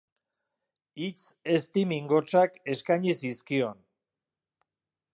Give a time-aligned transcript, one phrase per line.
[1.01, 1.25] Hitz
[1.57, 3.81] ezti-mingotsak eskaini zizkion.